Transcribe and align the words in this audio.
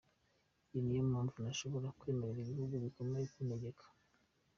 Iyi 0.69 0.81
niyo 0.83 1.03
mpamvu 1.11 1.35
ntashobora 1.43 1.87
kwemerera 1.99 2.39
ibihugu 2.41 2.75
bikomeye 2.83 3.25
kuntegeka. 3.33 3.85